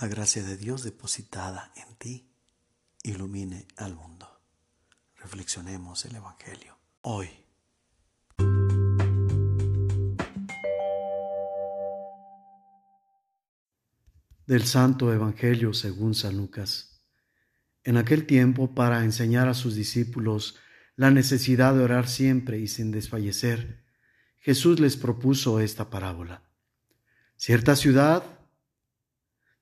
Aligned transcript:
la 0.00 0.06
gracia 0.06 0.44
de 0.44 0.56
Dios 0.56 0.84
depositada 0.84 1.72
en 1.74 1.96
ti 1.96 2.30
ilumine 3.02 3.66
al 3.76 3.96
mundo. 3.96 4.28
Reflexionemos 5.16 6.04
el 6.04 6.14
Evangelio 6.14 6.78
hoy. 7.00 7.28
Del 14.46 14.64
Santo 14.64 15.12
Evangelio 15.12 15.74
según 15.74 16.14
San 16.14 16.36
Lucas. 16.36 17.02
En 17.82 17.96
aquel 17.96 18.24
tiempo, 18.24 18.74
para 18.74 19.02
enseñar 19.02 19.48
a 19.48 19.54
sus 19.54 19.74
discípulos 19.74 20.56
la 20.94 21.10
necesidad 21.10 21.74
de 21.74 21.82
orar 21.82 22.08
siempre 22.08 22.60
y 22.60 22.68
sin 22.68 22.92
desfallecer, 22.92 23.84
Jesús 24.38 24.78
les 24.78 24.96
propuso 24.96 25.58
esta 25.58 25.90
parábola. 25.90 26.44
Cierta 27.36 27.74
ciudad 27.74 28.37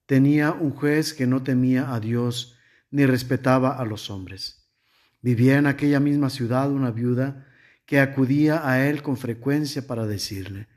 tenía 0.06 0.52
un 0.52 0.70
juez 0.70 1.12
que 1.12 1.26
no 1.26 1.42
temía 1.42 1.92
a 1.92 2.00
Dios 2.00 2.56
ni 2.90 3.04
respetaba 3.04 3.76
a 3.76 3.84
los 3.84 4.08
hombres. 4.10 4.66
Vivía 5.20 5.58
en 5.58 5.66
aquella 5.66 6.00
misma 6.00 6.30
ciudad 6.30 6.70
una 6.70 6.92
viuda 6.92 7.46
que 7.84 8.00
acudía 8.00 8.68
a 8.68 8.86
él 8.88 9.02
con 9.02 9.16
frecuencia 9.16 9.86
para 9.86 10.06
decirle, 10.06 10.68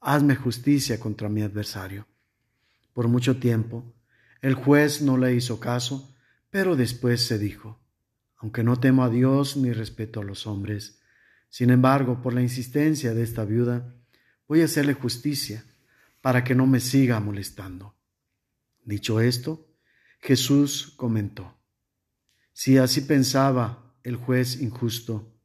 hazme 0.00 0.36
justicia 0.36 1.00
contra 1.00 1.28
mi 1.28 1.42
adversario. 1.42 2.06
Por 2.92 3.08
mucho 3.08 3.38
tiempo, 3.38 3.92
el 4.42 4.54
juez 4.54 5.02
no 5.02 5.18
le 5.18 5.34
hizo 5.34 5.58
caso, 5.58 6.14
pero 6.50 6.76
después 6.76 7.26
se 7.26 7.38
dijo, 7.38 7.80
aunque 8.36 8.62
no 8.62 8.78
temo 8.78 9.04
a 9.04 9.10
Dios 9.10 9.56
ni 9.56 9.72
respeto 9.72 10.20
a 10.20 10.24
los 10.24 10.46
hombres, 10.46 11.00
sin 11.48 11.70
embargo, 11.70 12.22
por 12.22 12.34
la 12.34 12.42
insistencia 12.42 13.14
de 13.14 13.22
esta 13.22 13.44
viuda, 13.44 13.94
voy 14.46 14.60
a 14.62 14.66
hacerle 14.66 14.94
justicia 14.94 15.64
para 16.20 16.44
que 16.44 16.54
no 16.54 16.66
me 16.66 16.80
siga 16.80 17.18
molestando. 17.20 17.95
Dicho 18.86 19.20
esto, 19.20 19.66
Jesús 20.20 20.94
comentó, 20.96 21.58
si 22.52 22.78
así 22.78 23.00
pensaba 23.00 23.92
el 24.04 24.14
juez 24.14 24.62
injusto, 24.62 25.36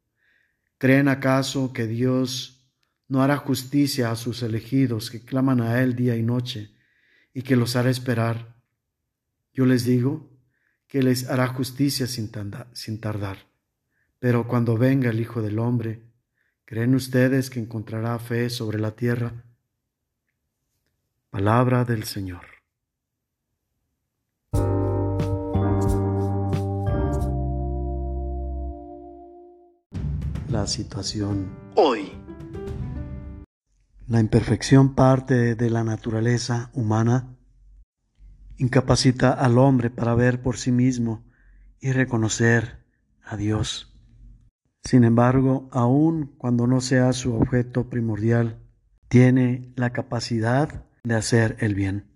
¿creen 0.78 1.08
acaso 1.08 1.72
que 1.72 1.88
Dios 1.88 2.70
no 3.08 3.20
hará 3.20 3.36
justicia 3.36 4.12
a 4.12 4.16
sus 4.16 4.44
elegidos 4.44 5.10
que 5.10 5.24
claman 5.24 5.60
a 5.60 5.82
Él 5.82 5.96
día 5.96 6.14
y 6.16 6.22
noche 6.22 6.70
y 7.34 7.42
que 7.42 7.56
los 7.56 7.74
hará 7.74 7.90
esperar? 7.90 8.54
Yo 9.52 9.66
les 9.66 9.84
digo 9.84 10.30
que 10.86 11.02
les 11.02 11.28
hará 11.28 11.48
justicia 11.48 12.06
sin, 12.06 12.30
tardar. 13.00 13.38
Pero 14.20 14.46
cuando 14.46 14.78
venga 14.78 15.10
el 15.10 15.18
Hijo 15.18 15.42
del 15.42 15.58
Hombre, 15.58 16.00
¿creen 16.64 16.94
ustedes 16.94 17.50
que 17.50 17.58
encontrará 17.58 18.16
fe 18.20 18.48
sobre 18.50 18.78
la 18.78 18.94
tierra? 18.94 19.44
Palabra 21.30 21.84
del 21.84 22.04
Señor. 22.04 22.51
La 30.52 30.66
situación 30.66 31.50
hoy. 31.76 32.12
La 34.06 34.20
imperfección 34.20 34.94
parte 34.94 35.54
de 35.54 35.70
la 35.70 35.82
naturaleza 35.82 36.70
humana, 36.74 37.34
incapacita 38.58 39.32
al 39.32 39.56
hombre 39.56 39.88
para 39.88 40.14
ver 40.14 40.42
por 40.42 40.58
sí 40.58 40.70
mismo 40.70 41.24
y 41.80 41.92
reconocer 41.92 42.84
a 43.24 43.38
Dios. 43.38 43.98
Sin 44.84 45.04
embargo, 45.04 45.70
aun 45.72 46.34
cuando 46.36 46.66
no 46.66 46.82
sea 46.82 47.14
su 47.14 47.34
objeto 47.34 47.88
primordial, 47.88 48.58
tiene 49.08 49.72
la 49.74 49.90
capacidad 49.90 50.84
de 51.02 51.14
hacer 51.14 51.56
el 51.60 51.74
bien. 51.74 52.10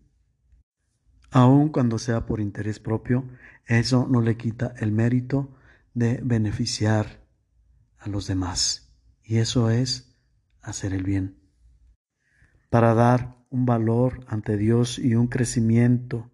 Aun 1.31 1.71
cuando 1.71 1.99
sea 1.99 2.27
por 2.27 2.41
interés 2.41 2.81
propio, 2.81 3.25
eso 3.65 4.07
no 4.11 4.21
le 4.21 4.37
quita 4.37 4.75
el 4.79 4.93
mérito 4.93 5.49
de 5.95 6.21
beneficiar 6.23 7.26
a 8.07 8.09
los 8.09 8.27
demás. 8.27 8.97
Y 9.23 9.39
eso 9.39 9.71
es 9.71 10.17
hacer 10.63 10.95
el 10.95 11.03
bien. 11.03 11.39
Para 12.71 12.95
dar 12.95 13.37
un 13.51 13.67
valor 13.67 14.25
ante 14.29 14.57
Dios 14.57 14.99
y 14.99 15.15
un 15.15 15.27
crecimiento 15.27 16.31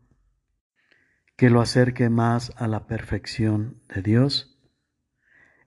que 1.36 1.50
lo 1.50 1.60
acerque 1.60 2.08
más 2.10 2.52
a 2.56 2.68
la 2.68 2.86
perfección 2.86 3.82
de 3.92 4.02
Dios, 4.02 4.58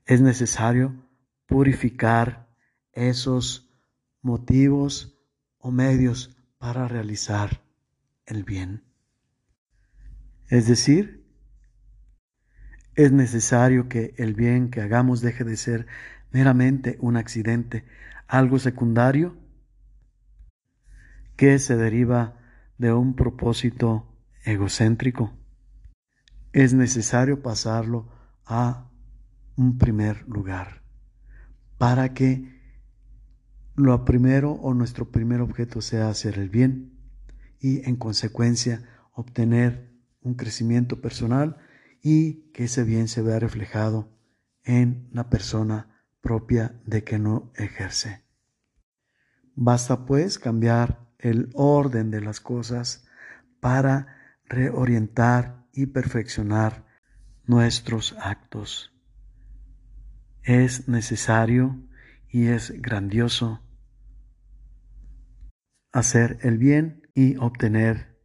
es 0.06 0.22
necesario 0.22 1.10
purificar 1.48 2.48
esos 2.94 3.76
motivos 4.22 5.20
o 5.58 5.72
medios 5.72 6.38
para 6.58 6.88
realizar 6.88 7.64
el 8.26 8.44
bien. 8.44 8.84
Es 10.48 10.68
decir, 10.68 11.25
es 12.96 13.12
necesario 13.12 13.90
que 13.90 14.14
el 14.18 14.34
bien 14.34 14.70
que 14.70 14.82
hagamos 14.82 15.22
deje 15.22 15.44
de 15.44 15.58
ser 15.58 15.88
meramente 16.32 16.98
un 17.00 17.18
accidente, 17.18 17.86
algo 18.28 18.58
secundario 18.60 19.36
que 21.36 21.60
se 21.60 21.76
deriva 21.76 22.40
de 22.78 22.94
un 22.94 23.16
propósito 23.16 24.08
egocéntrico. 24.44 25.34
Es 26.54 26.74
necesario 26.74 27.42
pasarlo 27.42 28.10
a 28.46 28.90
un 29.58 29.78
primer 29.78 30.28
lugar 30.28 30.82
para 31.78 32.14
que 32.14 32.56
lo 33.76 34.06
primero 34.06 34.52
o 34.52 34.74
nuestro 34.74 35.12
primer 35.12 35.42
objeto 35.42 35.82
sea 35.82 36.08
hacer 36.08 36.40
el 36.40 36.50
bien 36.50 36.98
y 37.60 37.88
en 37.88 37.98
consecuencia 37.98 38.84
obtener 39.14 39.92
un 40.22 40.36
crecimiento 40.36 41.02
personal 41.02 41.58
y 42.08 42.52
que 42.52 42.66
ese 42.66 42.84
bien 42.84 43.08
se 43.08 43.24
vea 43.24 43.40
reflejado 43.40 44.16
en 44.64 45.10
la 45.12 45.28
persona 45.32 46.06
propia 46.22 46.80
de 46.86 47.04
que 47.04 47.18
no 47.18 47.52
ejerce. 47.56 48.24
Basta 49.56 50.06
pues 50.06 50.38
cambiar 50.38 51.10
el 51.18 51.50
orden 51.56 52.12
de 52.12 52.22
las 52.22 52.42
cosas 52.42 53.08
para 53.60 54.38
reorientar 54.46 55.66
y 55.74 55.88
perfeccionar 55.88 56.86
nuestros 57.48 58.16
actos. 58.20 58.94
Es 60.44 60.88
necesario 60.88 61.82
y 62.30 62.50
es 62.50 62.80
grandioso 62.84 63.64
hacer 65.92 66.38
el 66.44 66.60
bien 66.60 67.10
y 67.16 67.36
obtener 67.38 68.22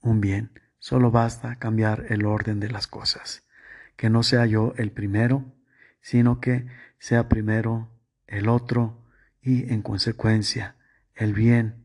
un 0.00 0.20
bien. 0.20 0.50
Solo 0.80 1.10
basta 1.10 1.56
cambiar 1.56 2.06
el 2.08 2.24
orden 2.24 2.58
de 2.58 2.70
las 2.70 2.86
cosas, 2.86 3.44
que 3.96 4.08
no 4.08 4.22
sea 4.22 4.46
yo 4.46 4.72
el 4.78 4.90
primero, 4.90 5.44
sino 6.00 6.40
que 6.40 6.66
sea 6.98 7.28
primero 7.28 7.90
el 8.26 8.48
otro 8.48 9.04
y 9.42 9.70
en 9.70 9.82
consecuencia 9.82 10.76
el 11.14 11.34
bien 11.34 11.84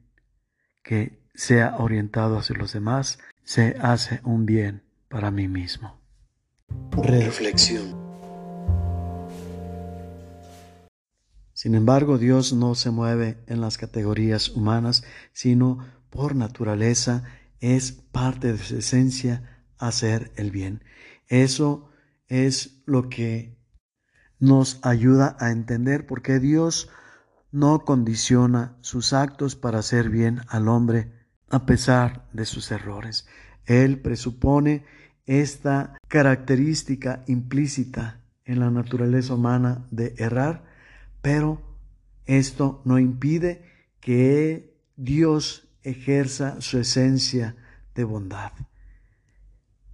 que 0.81 1.19
sea 1.33 1.75
orientado 1.77 2.37
hacia 2.37 2.55
los 2.55 2.71
demás, 2.71 3.19
se 3.43 3.75
hace 3.81 4.21
un 4.23 4.45
bien 4.45 4.81
para 5.09 5.29
mí 5.29 5.49
mismo. 5.49 5.99
Reflexión. 6.91 8.05
Sin 11.51 11.75
embargo, 11.75 12.17
Dios 12.17 12.53
no 12.53 12.75
se 12.75 12.91
mueve 12.91 13.43
en 13.47 13.59
las 13.59 13.77
categorías 13.77 14.49
humanas, 14.49 15.03
sino 15.33 15.85
por 16.09 16.33
naturaleza 16.35 17.23
es 17.59 17.91
parte 17.91 18.53
de 18.53 18.57
su 18.57 18.77
esencia 18.77 19.63
hacer 19.77 20.31
el 20.35 20.51
bien. 20.51 20.83
Eso 21.27 21.89
es 22.27 22.81
lo 22.85 23.09
que 23.09 23.57
nos 24.39 24.79
ayuda 24.83 25.37
a 25.39 25.51
entender 25.51 26.05
por 26.05 26.21
qué 26.21 26.39
Dios 26.39 26.89
no 27.51 27.85
condiciona 27.85 28.77
sus 28.81 29.13
actos 29.13 29.55
para 29.55 29.79
hacer 29.79 30.09
bien 30.09 30.41
al 30.49 30.67
hombre 30.67 31.11
a 31.49 31.65
pesar 31.65 32.27
de 32.33 32.45
sus 32.45 32.71
errores. 32.71 33.27
Él 33.65 34.01
presupone 34.01 34.85
esta 35.25 35.97
característica 36.07 37.23
implícita 37.27 38.21
en 38.43 38.59
la 38.59 38.69
naturaleza 38.69 39.33
humana 39.33 39.87
de 39.89 40.13
errar, 40.17 40.65
pero 41.21 41.61
esto 42.25 42.81
no 42.85 42.99
impide 42.99 43.63
que 43.99 44.77
Dios 44.95 45.64
ejerza 45.85 46.59
su 46.61 46.79
esencia 46.79 47.55
de 47.93 48.03
bondad. 48.03 48.51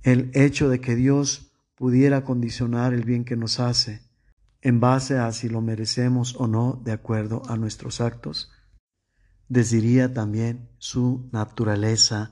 El 0.02 0.32
hecho 0.34 0.70
de 0.70 0.80
que 0.80 0.96
Dios 0.96 1.52
pudiera 1.76 2.24
condicionar 2.24 2.94
el 2.94 3.04
bien 3.04 3.26
que 3.26 3.36
nos 3.36 3.60
hace 3.60 4.02
en 4.62 4.80
base 4.80 5.18
a 5.18 5.32
si 5.32 5.50
lo 5.50 5.62
merecemos 5.62 6.36
o 6.38 6.48
no 6.48 6.80
de 6.84 6.92
acuerdo 6.92 7.42
a 7.48 7.58
nuestros 7.58 8.00
actos, 8.00 8.52
desdiría 9.50 10.14
también 10.14 10.70
su 10.78 11.28
naturaleza 11.32 12.32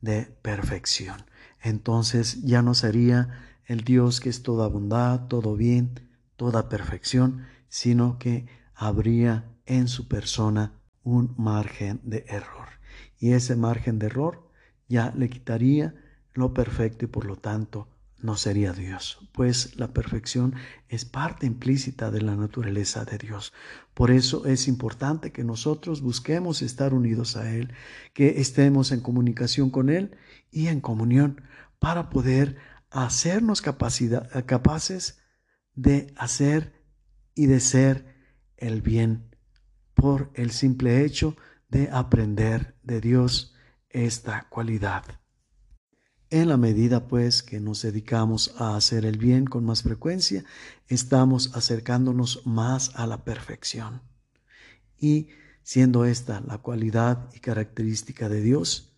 de 0.00 0.24
perfección. 0.42 1.26
Entonces 1.62 2.42
ya 2.42 2.62
no 2.62 2.74
sería 2.74 3.44
el 3.66 3.82
Dios 3.84 4.20
que 4.20 4.30
es 4.30 4.42
toda 4.42 4.68
bondad, 4.68 5.26
todo 5.28 5.54
bien, 5.54 6.08
toda 6.36 6.68
perfección, 6.68 7.46
sino 7.68 8.18
que 8.18 8.46
habría 8.74 9.44
en 9.64 9.88
su 9.88 10.08
persona 10.08 10.80
un 11.02 11.34
margen 11.36 12.00
de 12.02 12.24
error 12.28 12.76
y 13.18 13.32
ese 13.32 13.56
margen 13.56 13.98
de 13.98 14.06
error 14.06 14.48
ya 14.88 15.12
le 15.16 15.28
quitaría 15.28 15.94
lo 16.34 16.52
perfecto 16.54 17.04
y 17.04 17.08
por 17.08 17.24
lo 17.24 17.36
tanto 17.36 17.88
no 18.20 18.36
sería 18.36 18.72
Dios, 18.72 19.18
pues 19.32 19.76
la 19.78 19.92
perfección 19.92 20.54
es 20.88 21.04
parte 21.04 21.46
implícita 21.46 22.10
de 22.10 22.22
la 22.22 22.34
naturaleza 22.34 23.04
de 23.04 23.18
Dios. 23.18 23.52
Por 23.94 24.10
eso 24.10 24.46
es 24.46 24.68
importante 24.68 25.32
que 25.32 25.44
nosotros 25.44 26.00
busquemos 26.00 26.62
estar 26.62 26.94
unidos 26.94 27.36
a 27.36 27.54
Él, 27.54 27.72
que 28.14 28.40
estemos 28.40 28.90
en 28.90 29.00
comunicación 29.00 29.70
con 29.70 29.90
Él 29.90 30.16
y 30.50 30.68
en 30.68 30.80
comunión 30.80 31.42
para 31.78 32.08
poder 32.08 32.56
hacernos 32.90 33.60
capaces 33.60 35.18
de 35.74 36.14
hacer 36.16 36.72
y 37.34 37.46
de 37.46 37.60
ser 37.60 38.14
el 38.56 38.80
bien 38.80 39.34
por 39.94 40.30
el 40.34 40.50
simple 40.50 41.04
hecho 41.04 41.36
de 41.76 41.90
aprender 41.92 42.74
de 42.82 43.02
Dios 43.02 43.54
esta 43.90 44.48
cualidad. 44.48 45.04
En 46.30 46.48
la 46.48 46.56
medida 46.56 47.06
pues 47.06 47.42
que 47.42 47.60
nos 47.60 47.82
dedicamos 47.82 48.54
a 48.56 48.76
hacer 48.76 49.04
el 49.04 49.18
bien 49.18 49.44
con 49.44 49.66
más 49.66 49.82
frecuencia, 49.82 50.46
estamos 50.88 51.54
acercándonos 51.54 52.46
más 52.46 52.92
a 52.94 53.06
la 53.06 53.24
perfección. 53.24 54.00
Y 54.98 55.28
siendo 55.62 56.06
esta 56.06 56.40
la 56.40 56.56
cualidad 56.56 57.28
y 57.34 57.40
característica 57.40 58.30
de 58.30 58.40
Dios, 58.40 58.96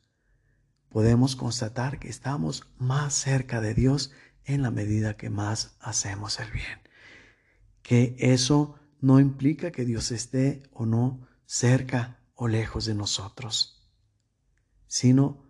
podemos 0.88 1.34
constatar 1.34 1.98
que 1.98 2.08
estamos 2.08 2.62
más 2.78 3.12
cerca 3.12 3.60
de 3.60 3.74
Dios 3.74 4.12
en 4.44 4.62
la 4.62 4.70
medida 4.70 5.16
que 5.16 5.30
más 5.30 5.76
hacemos 5.80 6.38
el 6.38 6.52
bien. 6.52 6.78
Que 7.82 8.14
eso 8.20 8.76
no 9.00 9.18
implica 9.18 9.72
que 9.72 9.84
Dios 9.84 10.12
esté 10.12 10.62
o 10.72 10.86
no 10.86 11.26
cerca 11.44 12.17
o 12.40 12.46
lejos 12.46 12.86
de 12.86 12.94
nosotros, 12.94 13.84
sino 14.86 15.44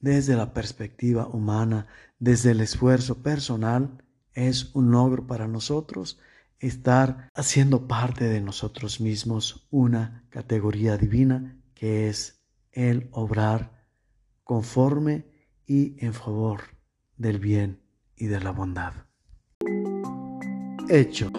desde 0.00 0.34
la 0.34 0.52
perspectiva 0.52 1.28
humana, 1.28 1.86
desde 2.18 2.50
el 2.50 2.60
esfuerzo 2.60 3.22
personal, 3.22 4.04
es 4.34 4.74
un 4.74 4.90
logro 4.90 5.28
para 5.28 5.46
nosotros 5.46 6.18
estar 6.58 7.30
haciendo 7.32 7.86
parte 7.86 8.24
de 8.24 8.40
nosotros 8.40 9.00
mismos 9.00 9.68
una 9.70 10.26
categoría 10.30 10.96
divina 10.98 11.62
que 11.74 12.08
es 12.08 12.42
el 12.72 13.08
obrar 13.12 13.86
conforme 14.42 15.26
y 15.64 15.94
en 16.04 16.12
favor 16.12 16.62
del 17.16 17.38
bien 17.38 17.80
y 18.16 18.26
de 18.26 18.40
la 18.40 18.50
bondad. 18.50 18.94
Hecho. 20.88 21.30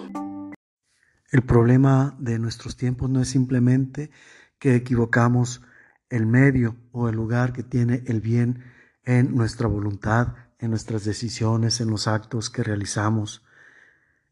El 1.30 1.44
problema 1.44 2.16
de 2.20 2.40
nuestros 2.40 2.78
tiempos 2.78 3.10
no 3.10 3.22
es 3.22 3.28
simplemente 3.28 4.12
que 4.60 4.76
equivocamos 4.76 5.62
el 6.10 6.26
medio 6.26 6.76
o 6.92 7.10
el 7.10 7.16
lugar 7.16 7.54
que 7.54 7.64
tiene 7.64 8.04
el 8.08 8.22
bien 8.22 8.64
en 9.04 9.36
nuestra 9.36 9.68
voluntad, 9.68 10.36
en 10.60 10.70
nuestras 10.70 11.06
decisiones, 11.06 11.82
en 11.82 11.90
los 11.90 12.08
actos 12.08 12.50
que 12.50 12.64
realizamos, 12.64 13.46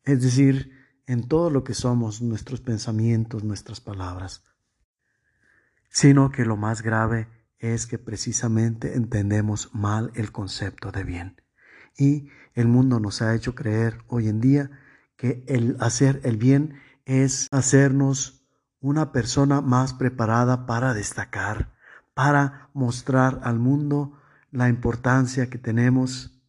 es 0.03 0.21
decir, 0.21 0.71
en 1.07 1.27
todo 1.27 1.49
lo 1.49 1.63
que 1.63 1.73
somos, 1.73 2.21
nuestros 2.21 2.61
pensamientos, 2.61 3.43
nuestras 3.43 3.79
palabras, 3.79 4.43
sino 5.89 6.31
que 6.31 6.45
lo 6.45 6.57
más 6.57 6.81
grave 6.81 7.27
es 7.59 7.85
que 7.87 7.97
precisamente 7.97 8.95
entendemos 8.95 9.73
mal 9.73 10.11
el 10.15 10.31
concepto 10.31 10.91
de 10.91 11.03
bien. 11.03 11.41
Y 11.97 12.29
el 12.53 12.67
mundo 12.67 12.99
nos 12.99 13.21
ha 13.21 13.33
hecho 13.33 13.55
creer 13.55 13.99
hoy 14.07 14.27
en 14.27 14.41
día 14.41 14.71
que 15.15 15.43
el 15.47 15.77
hacer 15.79 16.21
el 16.23 16.37
bien 16.37 16.79
es 17.05 17.47
hacernos 17.51 18.34
una 18.85 19.11
persona 19.11 19.61
más 19.61 19.95
preparada 19.95 20.67
para 20.67 20.93
destacar, 20.93 21.73
para 22.13 22.69
mostrar 22.75 23.39
al 23.43 23.57
mundo 23.57 24.21
la 24.51 24.69
importancia 24.69 25.49
que 25.49 25.57
tenemos, 25.57 26.39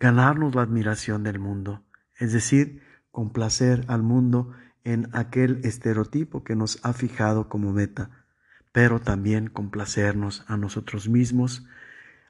ganarnos 0.00 0.56
la 0.56 0.62
admiración 0.62 1.22
del 1.22 1.38
mundo, 1.38 1.84
es 2.16 2.32
decir, 2.32 2.82
complacer 3.12 3.84
al 3.86 4.02
mundo 4.02 4.52
en 4.82 5.08
aquel 5.12 5.60
estereotipo 5.62 6.42
que 6.42 6.56
nos 6.56 6.84
ha 6.84 6.92
fijado 6.92 7.48
como 7.48 7.72
meta, 7.72 8.26
pero 8.72 9.00
también 9.00 9.46
complacernos 9.50 10.44
a 10.48 10.56
nosotros 10.56 11.08
mismos, 11.08 11.68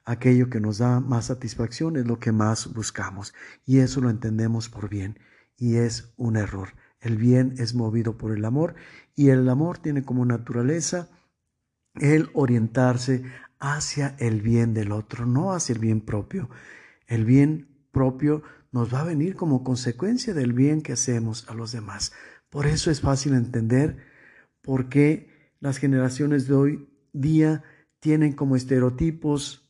aquello 0.05 0.51
que 0.51 0.61
nos 0.61 0.77
da 0.77 1.01
más 1.01 1.27
satisfacción 1.27 1.97
es 1.97 2.07
lo 2.07 2.19
que 2.19 2.33
más 2.33 2.75
buscamos, 2.75 3.33
y 3.65 3.79
eso 3.79 4.03
lo 4.03 4.11
entendemos 4.11 4.69
por 4.69 4.91
bien, 4.91 5.19
y 5.57 5.77
es 5.77 6.13
un 6.19 6.37
error. 6.37 6.75
El 7.01 7.17
bien 7.17 7.55
es 7.59 7.75
movido 7.75 8.17
por 8.17 8.37
el 8.37 8.45
amor 8.45 8.75
y 9.15 9.29
el 9.29 9.49
amor 9.49 9.79
tiene 9.79 10.03
como 10.03 10.25
naturaleza 10.25 11.09
el 11.95 12.31
orientarse 12.35 13.25
hacia 13.59 14.17
el 14.19 14.41
bien 14.41 14.75
del 14.75 14.93
otro, 14.93 15.27
no 15.27 15.53
hacia 15.53 15.75
el 15.75 15.81
bien 15.81 16.01
propio. 16.01 16.49
El 17.07 17.25
bien 17.25 17.69
propio 17.91 18.43
nos 18.73 18.93
va 18.93 19.01
a 19.01 19.05
venir 19.05 19.35
como 19.37 19.65
consecuencia 19.65 20.35
del 20.35 20.53
bien 20.53 20.83
que 20.83 20.93
hacemos 20.93 21.49
a 21.49 21.55
los 21.55 21.73
demás. 21.73 22.13
Por 22.51 22.67
eso 22.67 22.91
es 22.91 23.01
fácil 23.01 23.35
entender 23.35 23.99
por 24.63 24.89
qué 24.89 25.53
las 25.61 25.79
generaciones 25.79 26.47
de 26.47 26.55
hoy 26.55 26.89
día 27.13 27.65
tienen 28.01 28.33
como 28.33 28.57
estereotipos, 28.57 29.69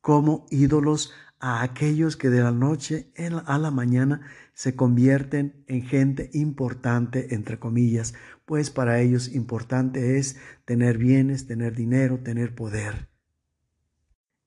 como 0.00 0.46
ídolos 0.50 1.12
a 1.40 1.62
aquellos 1.62 2.16
que 2.16 2.30
de 2.30 2.42
la 2.42 2.52
noche 2.52 3.12
a 3.46 3.58
la 3.58 3.70
mañana 3.70 4.22
se 4.54 4.74
convierten 4.74 5.64
en 5.66 5.82
gente 5.82 6.30
importante, 6.32 7.34
entre 7.34 7.58
comillas, 7.58 8.14
pues 8.44 8.70
para 8.70 9.00
ellos 9.00 9.28
importante 9.34 10.18
es 10.18 10.36
tener 10.64 10.98
bienes, 10.98 11.46
tener 11.46 11.76
dinero, 11.76 12.18
tener 12.18 12.54
poder 12.54 13.08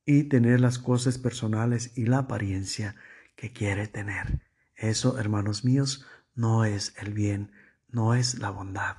y 0.06 0.24
tener 0.24 0.60
las 0.60 0.80
cosas 0.80 1.18
personales 1.18 1.98
y 1.98 2.06
la 2.06 2.20
apariencia 2.20 2.96
que 3.36 3.54
quiere 3.54 3.88
tener. 3.88 4.42
Eso, 4.76 5.18
hermanos 5.20 5.64
míos, 5.64 6.06
no 6.36 6.66
es 6.66 6.94
el 6.98 7.14
bien, 7.14 7.52
no 7.88 8.16
es 8.16 8.40
la 8.40 8.50
bondad. 8.50 8.96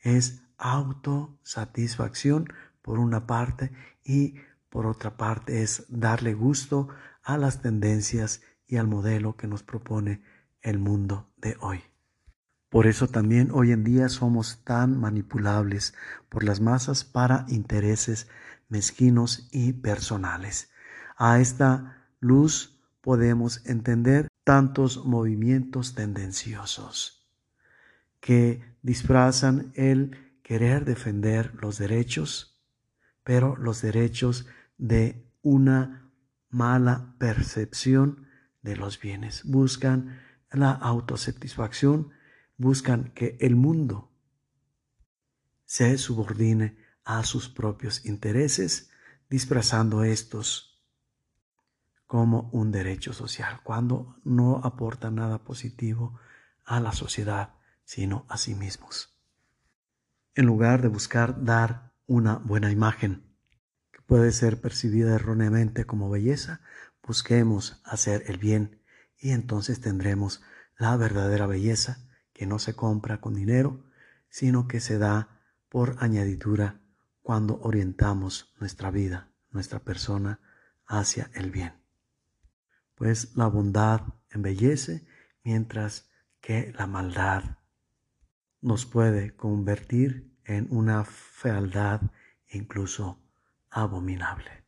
Es 0.00 0.42
autosatisfacción 0.58 2.52
por 2.82 2.98
una 2.98 3.26
parte 3.26 3.72
y 4.04 4.34
por 4.70 4.86
otra 4.86 5.16
parte, 5.16 5.62
es 5.62 5.84
darle 5.88 6.32
gusto 6.32 6.88
a 7.22 7.36
las 7.36 7.60
tendencias 7.60 8.40
y 8.66 8.76
al 8.76 8.86
modelo 8.86 9.36
que 9.36 9.46
nos 9.46 9.62
propone 9.62 10.22
el 10.62 10.78
mundo 10.78 11.30
de 11.36 11.56
hoy. 11.60 11.82
Por 12.70 12.86
eso 12.86 13.08
también 13.08 13.50
hoy 13.52 13.72
en 13.72 13.82
día 13.82 14.08
somos 14.08 14.62
tan 14.64 14.98
manipulables 14.98 15.92
por 16.28 16.44
las 16.44 16.60
masas 16.60 17.04
para 17.04 17.44
intereses 17.48 18.28
mezquinos 18.68 19.48
y 19.50 19.72
personales. 19.72 20.70
A 21.16 21.40
esta 21.40 22.06
luz 22.20 22.80
podemos 23.00 23.66
entender 23.66 24.28
tantos 24.44 25.04
movimientos 25.04 25.94
tendenciosos 25.94 27.28
que 28.20 28.62
disfrazan 28.82 29.72
el 29.74 30.38
querer 30.42 30.84
defender 30.84 31.52
los 31.60 31.78
derechos, 31.78 32.60
pero 33.24 33.56
los 33.56 33.82
derechos 33.82 34.46
de 34.80 35.30
una 35.42 36.10
mala 36.48 37.14
percepción 37.18 38.26
de 38.62 38.76
los 38.76 38.98
bienes. 38.98 39.44
Buscan 39.44 40.18
la 40.50 40.72
autosatisfacción, 40.72 42.10
buscan 42.56 43.12
que 43.14 43.36
el 43.40 43.56
mundo 43.56 44.10
se 45.64 45.96
subordine 45.98 46.76
a 47.04 47.22
sus 47.24 47.48
propios 47.48 48.04
intereses, 48.04 48.90
disfrazando 49.28 50.02
estos 50.02 50.82
como 52.06 52.50
un 52.52 52.72
derecho 52.72 53.12
social, 53.12 53.60
cuando 53.62 54.16
no 54.24 54.60
aporta 54.64 55.10
nada 55.10 55.44
positivo 55.44 56.18
a 56.64 56.80
la 56.80 56.92
sociedad, 56.92 57.54
sino 57.84 58.26
a 58.28 58.36
sí 58.36 58.54
mismos. 58.54 59.16
En 60.34 60.46
lugar 60.46 60.82
de 60.82 60.88
buscar 60.88 61.44
dar 61.44 61.92
una 62.06 62.36
buena 62.38 62.72
imagen, 62.72 63.29
puede 64.10 64.32
ser 64.32 64.60
percibida 64.60 65.14
erróneamente 65.14 65.84
como 65.84 66.10
belleza, 66.10 66.62
busquemos 67.00 67.80
hacer 67.84 68.24
el 68.26 68.38
bien 68.38 68.82
y 69.16 69.30
entonces 69.30 69.80
tendremos 69.80 70.42
la 70.76 70.96
verdadera 70.96 71.46
belleza 71.46 72.08
que 72.32 72.44
no 72.44 72.58
se 72.58 72.74
compra 72.74 73.20
con 73.20 73.36
dinero, 73.36 73.84
sino 74.28 74.66
que 74.66 74.80
se 74.80 74.98
da 74.98 75.40
por 75.68 75.94
añadidura 76.00 76.80
cuando 77.22 77.60
orientamos 77.62 78.52
nuestra 78.58 78.90
vida, 78.90 79.30
nuestra 79.52 79.78
persona 79.78 80.40
hacia 80.86 81.30
el 81.34 81.52
bien. 81.52 81.74
Pues 82.96 83.36
la 83.36 83.46
bondad 83.46 84.00
embellece 84.30 85.06
mientras 85.44 86.10
que 86.40 86.74
la 86.76 86.88
maldad 86.88 87.58
nos 88.60 88.86
puede 88.86 89.36
convertir 89.36 90.36
en 90.42 90.66
una 90.70 91.04
fealdad 91.04 92.00
incluso 92.48 93.29
abominable. 93.70 94.64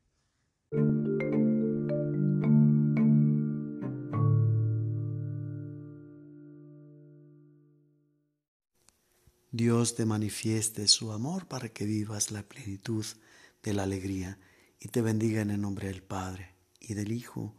Dios 9.50 9.94
te 9.94 10.06
manifieste 10.06 10.88
su 10.88 11.12
amor 11.12 11.46
para 11.46 11.68
que 11.68 11.84
vivas 11.84 12.30
la 12.30 12.42
plenitud 12.42 13.04
de 13.62 13.74
la 13.74 13.82
alegría 13.82 14.38
y 14.80 14.88
te 14.88 15.02
bendiga 15.02 15.42
en 15.42 15.50
el 15.50 15.60
nombre 15.60 15.88
del 15.88 16.02
Padre, 16.02 16.54
y 16.80 16.94
del 16.94 17.12
Hijo, 17.12 17.54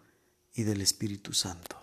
y 0.54 0.64
del 0.64 0.82
Espíritu 0.82 1.34
Santo. 1.34 1.83